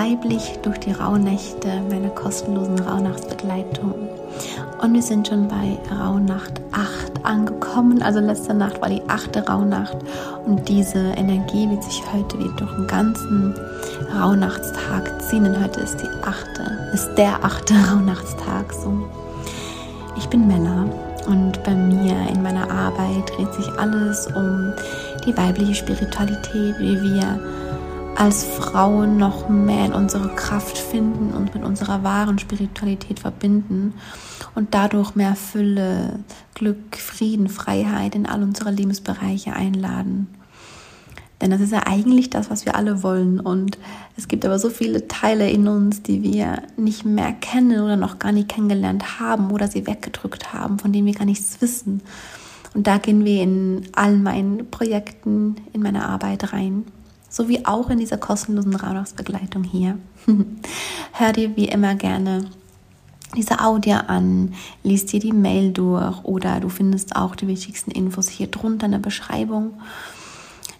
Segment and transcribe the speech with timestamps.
[0.00, 4.08] Weiblich durch die Rauhnächte, meiner kostenlosen Rauhnachtsbegleitung.
[4.80, 8.00] Und wir sind schon bei Rauhnacht 8 angekommen.
[8.00, 9.98] Also letzte Nacht war die achte Rauhnacht.
[10.46, 13.54] Und diese Energie wird sich heute wieder durch den ganzen
[14.18, 15.44] Rauhnachtstag ziehen.
[15.44, 18.72] Denn heute ist die achte, ist der achte Rauhnachtstag.
[18.72, 19.06] So.
[20.16, 20.86] Ich bin Mella
[21.26, 24.72] und bei mir in meiner Arbeit dreht sich alles um
[25.26, 27.38] die weibliche Spiritualität, wie wir
[28.16, 33.94] als Frauen noch mehr in unsere Kraft finden und mit unserer wahren Spiritualität verbinden
[34.54, 36.20] und dadurch mehr Fülle,
[36.54, 40.28] Glück, Frieden, Freiheit in all unsere Lebensbereiche einladen.
[41.40, 43.40] Denn das ist ja eigentlich das, was wir alle wollen.
[43.40, 43.78] Und
[44.16, 48.18] es gibt aber so viele Teile in uns, die wir nicht mehr kennen oder noch
[48.18, 52.02] gar nicht kennengelernt haben oder sie weggedrückt haben, von denen wir gar nichts wissen.
[52.74, 56.84] Und da gehen wir in all meinen Projekten, in meine Arbeit rein
[57.30, 59.98] sowie auch in dieser kostenlosen Rauhnachtsbegleitung hier.
[61.12, 62.44] Hör dir wie immer gerne
[63.36, 68.28] diese Audio an, liest dir die Mail durch oder du findest auch die wichtigsten Infos
[68.28, 69.74] hier drunter in der Beschreibung.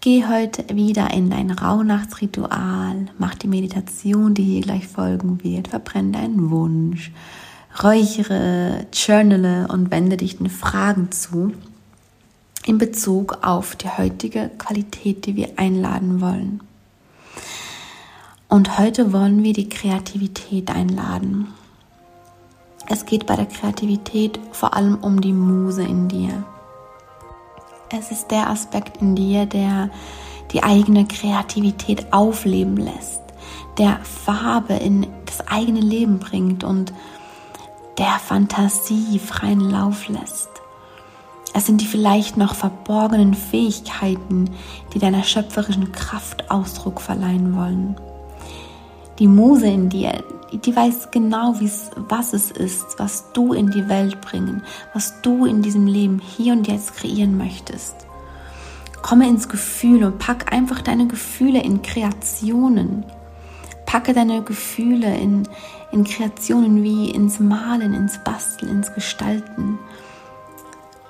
[0.00, 6.12] Geh heute wieder in dein Rauhnachtsritual, mach die Meditation, die hier gleich folgen wird, verbrenn
[6.12, 7.10] deinen Wunsch,
[7.82, 11.52] räuchere, journale und wende dich den Fragen zu
[12.66, 16.62] in Bezug auf die heutige Qualität, die wir einladen wollen.
[18.48, 21.48] Und heute wollen wir die Kreativität einladen.
[22.86, 26.44] Es geht bei der Kreativität vor allem um die Muse in dir.
[27.90, 29.90] Es ist der Aspekt in dir, der
[30.52, 33.22] die eigene Kreativität aufleben lässt,
[33.78, 36.92] der Farbe in das eigene Leben bringt und
[37.98, 40.53] der Fantasie freien Lauf lässt.
[41.56, 44.50] Es sind die vielleicht noch verborgenen Fähigkeiten,
[44.92, 47.94] die deiner schöpferischen Kraft Ausdruck verleihen wollen.
[49.20, 51.54] Die Muse in dir, die weiß genau,
[52.08, 54.64] was es ist, was du in die Welt bringen,
[54.94, 57.94] was du in diesem Leben hier und jetzt kreieren möchtest.
[59.02, 63.04] Komme ins Gefühl und pack einfach deine Gefühle in Kreationen.
[63.86, 65.46] Packe deine Gefühle in,
[65.92, 69.78] in Kreationen wie ins Malen, ins Basteln, ins Gestalten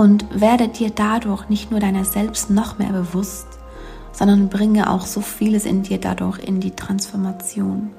[0.00, 3.46] und werde dir dadurch nicht nur deiner selbst noch mehr bewusst,
[4.12, 7.90] sondern bringe auch so vieles in dir dadurch in die Transformation.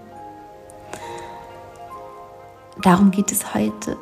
[2.81, 3.97] Darum geht es heute.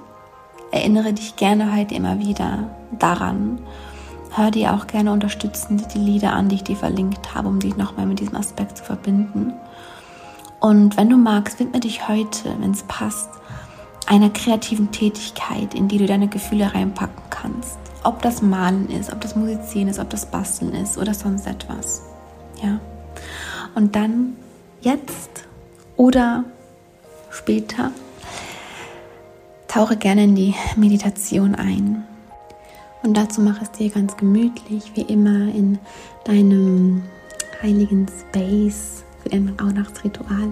[0.72, 3.60] Erinnere dich gerne heute immer wieder daran.
[4.34, 7.76] Hör dir auch gerne unterstützend die Lieder an, die ich dir verlinkt habe, um dich
[7.76, 9.52] nochmal mit diesem Aspekt zu verbinden.
[10.62, 13.30] Und wenn du magst, widme dich heute, wenn es passt,
[14.08, 19.22] einer kreativen Tätigkeit, in die du deine Gefühle reinpacken kannst ob das Malen ist, ob
[19.22, 22.04] das Musizieren ist, ob das Basteln ist oder sonst etwas.
[22.62, 22.80] Ja.
[23.76, 24.36] Und dann
[24.82, 25.46] jetzt
[25.98, 26.46] oder
[27.30, 27.92] später
[29.68, 32.04] tauche gerne in die Meditation ein.
[33.02, 35.80] Und dazu mache es dir ganz gemütlich, wie immer in
[36.26, 37.04] deinem
[37.62, 40.52] heiligen Space für dein Rauhnachtsritual.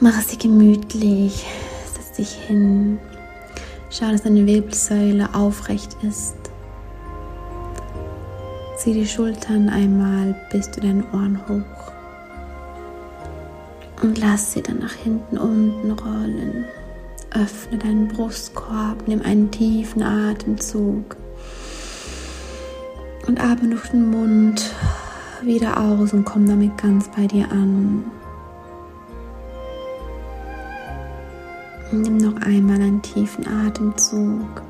[0.00, 1.44] Mach es dir gemütlich,
[1.92, 2.98] setz dich hin,
[3.90, 6.36] Schau, dass deine Wirbelsäule aufrecht ist.
[8.76, 11.92] Zieh die Schultern einmal bis zu deinen Ohren hoch.
[14.02, 16.64] Und lass sie dann nach hinten unten rollen.
[17.30, 21.16] Öffne deinen Brustkorb, nimm einen tiefen Atemzug
[23.26, 24.74] und atme durch den Mund
[25.42, 28.04] wieder aus und komm damit ganz bei dir an.
[31.90, 34.62] Nimm noch einmal einen tiefen Atemzug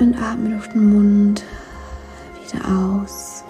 [0.00, 1.44] und atme durch den Mund
[2.42, 3.44] wieder aus.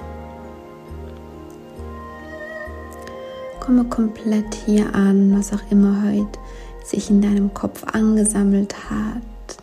[3.61, 6.39] Komme komplett hier an, was auch immer heute
[6.85, 9.23] sich in deinem Kopf angesammelt hat.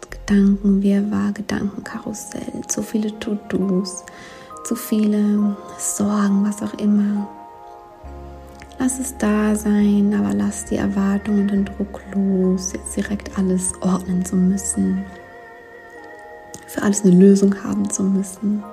[0.10, 4.06] Gedankenwirrwarr, Gedankenkarussell, zu viele To-Dos,
[4.64, 7.28] zu viele Sorgen, was auch immer.
[8.80, 13.74] Lass es da sein, aber lass die Erwartung und den Druck los, jetzt direkt alles
[13.82, 15.04] ordnen zu müssen,
[16.66, 18.64] für alles eine Lösung haben zu müssen.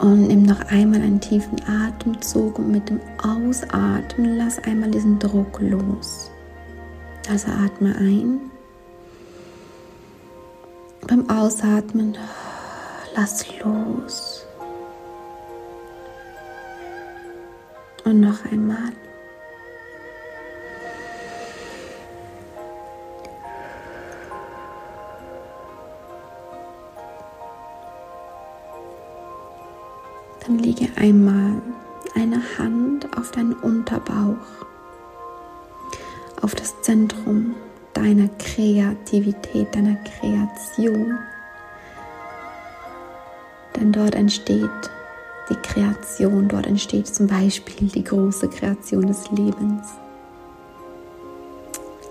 [0.00, 5.60] Und nimm noch einmal einen tiefen Atemzug und mit dem Ausatmen lass einmal diesen Druck
[5.60, 6.32] los.
[7.30, 8.50] Also atme ein.
[11.06, 12.18] Beim Ausatmen
[13.14, 14.43] lass los.
[18.04, 18.92] Und noch einmal.
[30.46, 31.62] Dann lege einmal
[32.14, 34.36] eine Hand auf deinen Unterbauch,
[36.42, 37.54] auf das Zentrum
[37.94, 41.18] deiner Kreativität, deiner Kreation.
[43.74, 44.90] Denn dort entsteht
[45.50, 49.88] die Kreation, dort entsteht zum Beispiel die große Kreation des Lebens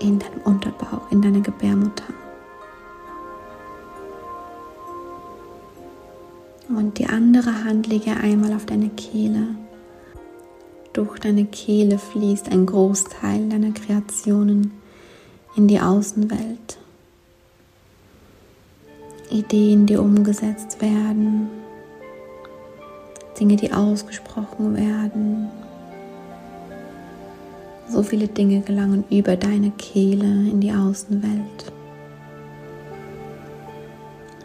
[0.00, 2.04] in deinem Unterbauch, in deiner Gebärmutter.
[6.68, 9.48] Und die andere Hand lege einmal auf deine Kehle.
[10.92, 14.72] Durch deine Kehle fließt ein Großteil deiner Kreationen
[15.56, 16.78] in die Außenwelt.
[19.30, 21.48] Ideen, die umgesetzt werden,
[23.38, 25.48] Dinge, die ausgesprochen werden.
[27.88, 31.72] So viele Dinge gelangen über deine Kehle in die Außenwelt.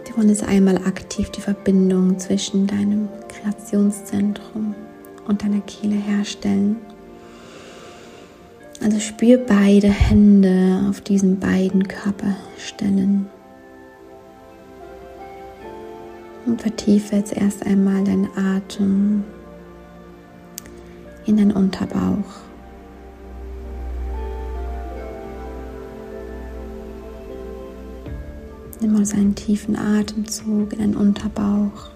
[0.05, 4.75] Wir wollen jetzt einmal aktiv die Verbindung zwischen deinem Kreationszentrum
[5.27, 6.77] und deiner Kehle herstellen.
[8.81, 13.27] Also spür beide Hände auf diesen beiden Körperstellen.
[16.49, 19.23] Und vertiefe jetzt erst einmal deinen Atem
[21.27, 22.25] in deinen Unterbauch.
[28.81, 31.91] Nimm mal einen tiefen Atemzug in den Unterbauch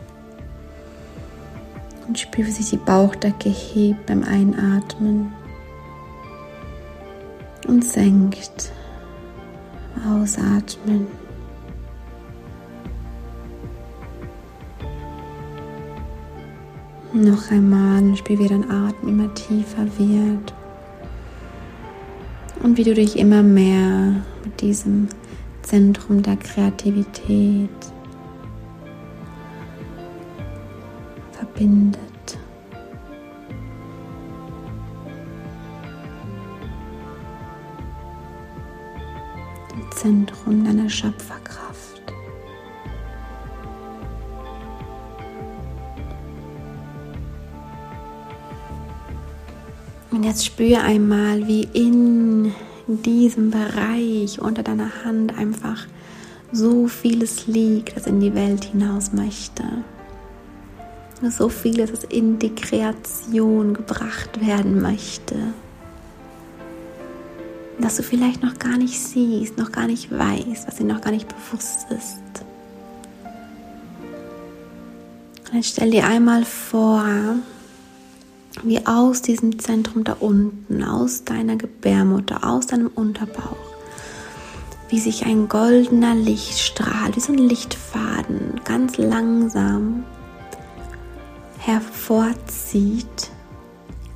[2.07, 5.33] und spüre, wie sich die Bauchdecke hebt beim Einatmen
[7.67, 8.71] und senkt.
[10.07, 11.22] Ausatmen.
[17.15, 20.53] Noch einmal spür, wie dein Atem immer tiefer wird
[22.63, 25.07] und wie du dich immer mehr mit diesem
[25.61, 27.69] Zentrum der Kreativität
[31.33, 31.99] verbindet.
[39.71, 41.52] Dem Zentrum deiner Schöpferkraft.
[50.13, 52.53] Und jetzt spüre einmal, wie in
[52.85, 55.87] diesem Bereich unter deiner Hand einfach
[56.51, 59.63] so vieles liegt, das in die Welt hinaus möchte.
[61.31, 65.35] So vieles, das in die Kreation gebracht werden möchte.
[67.79, 71.11] Das du vielleicht noch gar nicht siehst, noch gar nicht weißt, was dir noch gar
[71.11, 72.21] nicht bewusst ist.
[75.39, 77.03] Und dann stell dir einmal vor,
[78.61, 83.57] wie aus diesem Zentrum da unten, aus deiner Gebärmutter, aus deinem Unterbauch,
[84.89, 90.03] wie sich ein goldener Lichtstrahl, wie so ein Lichtfaden, ganz langsam
[91.57, 93.31] hervorzieht,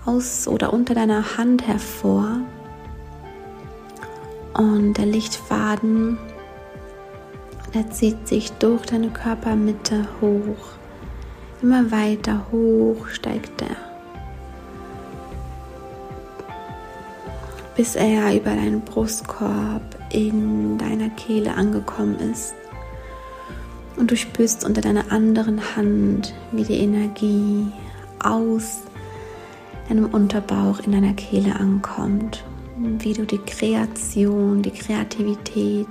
[0.05, 2.39] aus oder unter deiner Hand hervor.
[4.53, 6.17] Und der Lichtfaden,
[7.73, 10.77] der zieht sich durch deine Körpermitte hoch.
[11.61, 13.86] Immer weiter hoch steigt er
[17.77, 22.55] bis er über deinen Brustkorb in deiner Kehle angekommen ist.
[23.97, 27.67] Und du spürst unter deiner anderen Hand, wie die Energie
[28.23, 28.81] aus
[29.87, 32.43] deinem Unterbauch in deiner Kehle ankommt.
[32.77, 35.87] Wie du die Kreation, die Kreativität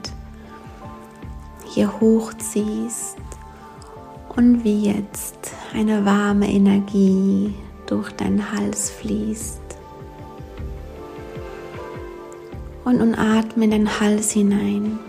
[1.73, 3.17] hier hochziehst
[4.37, 7.55] und wie jetzt eine warme Energie
[7.87, 9.66] durch deinen Hals fließt.
[12.87, 15.01] Und nun atme in deinen Hals hinein,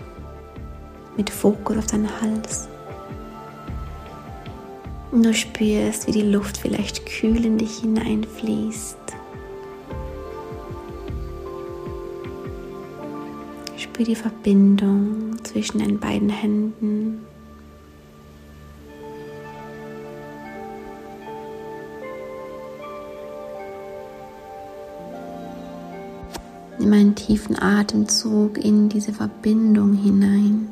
[1.16, 2.66] mit Fokus auf deinen Hals.
[5.12, 8.98] Und du spürst, wie die Luft vielleicht kühl in dich hineinfließt.
[13.76, 17.27] Spür die Verbindung zwischen deinen beiden Händen.
[26.78, 30.68] Nimm einen tiefen Atemzug in diese Verbindung hinein.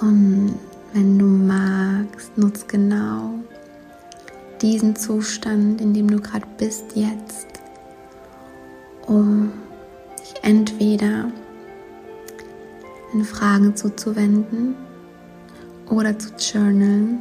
[0.00, 0.58] Und
[0.92, 3.34] wenn du magst, nutz genau
[4.60, 7.46] diesen Zustand, in dem du gerade bist jetzt,
[9.06, 9.52] um
[10.18, 11.30] dich entweder
[13.12, 14.74] in Fragen zuzuwenden
[15.92, 17.18] oder zu journalen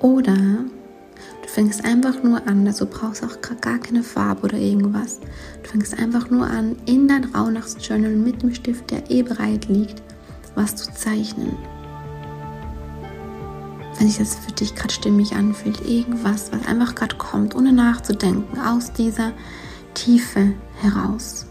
[0.00, 5.20] oder du fängst einfach nur an, also brauchst auch gar keine Farbe oder irgendwas.
[5.62, 10.02] Du fängst einfach nur an, in dein Rauhnachtsjournal mit dem Stift, der eh bereit liegt,
[10.56, 11.56] was zu zeichnen.
[13.98, 18.58] Wenn sich das für dich gerade stimmig anfühlt, irgendwas, was einfach gerade kommt, ohne nachzudenken,
[18.60, 19.32] aus dieser
[19.94, 21.46] Tiefe heraus.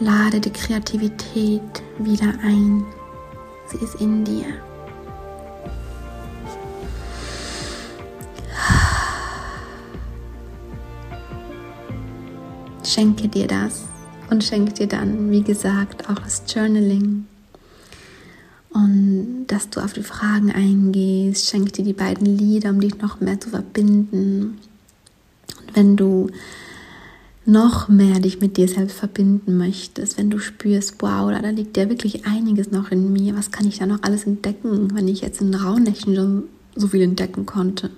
[0.00, 1.62] Lade die Kreativität
[1.98, 2.84] wieder ein.
[3.70, 4.46] Sie ist in dir.
[12.82, 13.82] Schenke dir das
[14.30, 17.26] und schenke dir dann, wie gesagt, auch das Journaling.
[18.70, 23.20] Und dass du auf die Fragen eingehst, schenke dir die beiden Lieder, um dich noch
[23.20, 24.58] mehr zu verbinden.
[25.60, 26.30] Und wenn du
[27.48, 31.88] noch mehr dich mit dir selbst verbinden möchtest, wenn du spürst, wow, da liegt ja
[31.88, 35.40] wirklich einiges noch in mir, was kann ich da noch alles entdecken, wenn ich jetzt
[35.40, 36.42] in Rauhnächten schon
[36.76, 37.90] so viel entdecken konnte,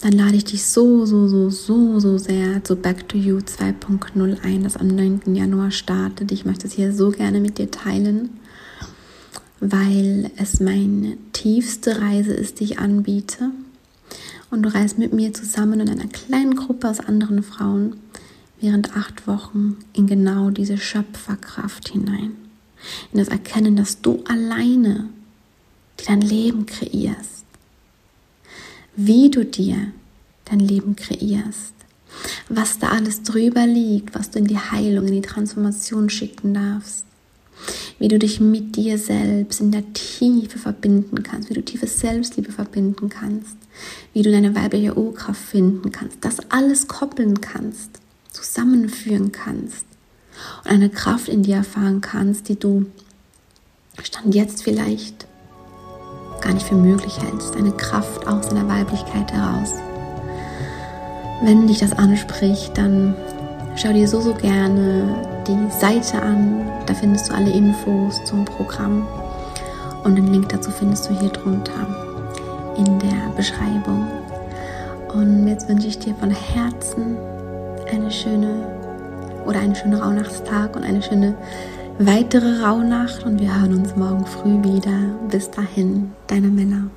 [0.00, 4.42] dann lade ich dich so, so, so, so, so sehr zu Back to You 2.0
[4.42, 5.34] ein, das am 9.
[5.34, 6.32] Januar startet.
[6.32, 8.30] Ich möchte es hier so gerne mit dir teilen,
[9.60, 13.50] weil es meine tiefste Reise ist, die ich anbiete
[14.54, 17.96] und du reist mit mir zusammen in einer kleinen Gruppe aus anderen Frauen
[18.60, 22.36] während acht Wochen in genau diese Schöpferkraft hinein.
[23.12, 25.08] In das Erkennen, dass du alleine
[26.06, 27.44] dein Leben kreierst.
[28.96, 29.92] Wie du dir
[30.44, 31.74] dein Leben kreierst.
[32.48, 37.04] Was da alles drüber liegt, was du in die Heilung, in die Transformation schicken darfst
[37.98, 42.52] wie du dich mit dir selbst in der Tiefe verbinden kannst, wie du tiefe Selbstliebe
[42.52, 43.56] verbinden kannst,
[44.12, 47.90] wie du deine weibliche Urkraft finden kannst, das alles koppeln kannst,
[48.32, 49.86] zusammenführen kannst
[50.64, 52.86] und eine Kraft in dir erfahren kannst, die du
[54.02, 55.26] Stand jetzt vielleicht
[56.40, 59.70] gar nicht für möglich hältst, eine Kraft aus deiner Weiblichkeit heraus.
[61.42, 63.14] Wenn dich das anspricht, dann
[63.76, 66.66] schau dir so, so gerne die Seite an.
[66.86, 69.06] Da findest du alle Infos zum Programm.
[70.04, 71.86] Und den Link dazu findest du hier drunter
[72.76, 74.06] in der Beschreibung.
[75.12, 77.16] Und jetzt wünsche ich dir von Herzen
[77.90, 78.66] eine schöne
[79.46, 81.34] oder einen schönen Rauhnachtstag und eine schöne
[81.98, 83.24] weitere Rauhnacht.
[83.24, 84.98] Und wir hören uns morgen früh wieder.
[85.30, 86.90] Bis dahin, deine Männer.